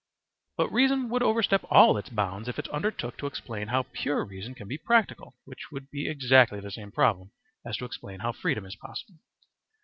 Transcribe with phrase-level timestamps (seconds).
[0.57, 4.55] But reason would overstep all its bounds if it undertook to explain how pure reason
[4.55, 8.65] can be practical, which would be exactly the same problem as to explain how freedom
[8.65, 9.19] is possible.